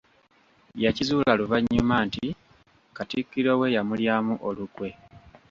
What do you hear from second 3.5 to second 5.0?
we yamulyamu olukwe.